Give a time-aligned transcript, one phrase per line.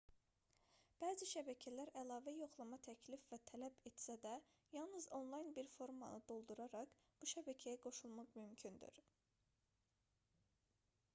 [1.01, 4.31] bəzi şəbəkələr əlavə yoxlama təklif və tələb etsə də
[4.77, 9.03] yalnız onlayn bir formanı dolduraraq bu şəbəkəyə qoşulmaq mümkündür